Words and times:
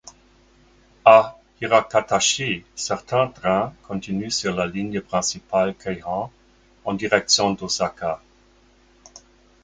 A 1.05 1.35
Hirakatashi, 1.61 2.65
certains 2.73 3.27
trains 3.27 3.71
continuent 3.83 4.31
sur 4.31 4.55
la 4.55 4.65
ligne 4.65 4.99
principale 4.99 5.75
Keihan 5.75 6.31
en 6.85 6.93
direction 6.95 7.51
d'Osaka. 7.51 8.19